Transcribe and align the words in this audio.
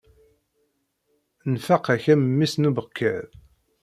Nfaq-ak 1.53 2.05
a 2.13 2.15
memmi-s 2.15 2.53
n 2.57 2.67
ubekkaḍ. 2.69 3.27